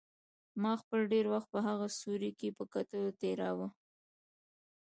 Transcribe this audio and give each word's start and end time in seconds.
ما 0.63 0.73
خپل 0.81 0.99
ډېر 1.13 1.25
وخت 1.33 1.47
په 1.53 1.59
هغه 1.67 1.87
سوري 1.99 2.31
کې 2.39 2.49
په 2.57 2.63
کتلو 2.73 3.09
تېراوه. 3.21 3.67